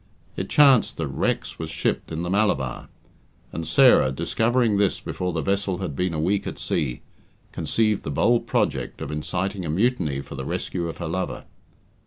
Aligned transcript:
It 0.35 0.49
chanced 0.49 0.97
that 0.97 1.09
Rex 1.09 1.59
was 1.59 1.69
shipped 1.69 2.11
in 2.11 2.23
the 2.23 2.29
Malabar, 2.31 2.87
and 3.53 3.67
Sarah, 3.67 4.11
discovering 4.11 4.77
this 4.79 4.99
before 4.99 5.31
the 5.31 5.43
vessel 5.43 5.77
had 5.77 5.95
been 5.95 6.15
a 6.15 6.19
week 6.19 6.47
at 6.47 6.57
sea, 6.57 7.01
conceived 7.51 8.01
the 8.01 8.09
bold 8.09 8.47
project 8.47 8.99
of 8.99 9.11
inciting 9.11 9.63
a 9.63 9.69
mutiny 9.69 10.19
for 10.21 10.33
the 10.33 10.43
rescue 10.43 10.87
of 10.87 10.97
her 10.97 11.07
lover. 11.07 11.43